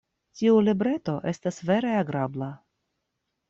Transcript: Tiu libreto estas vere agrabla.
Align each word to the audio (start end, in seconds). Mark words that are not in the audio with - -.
Tiu 0.39 0.55
libreto 0.67 1.15
estas 1.33 1.61
vere 1.69 1.95
agrabla. 2.01 2.51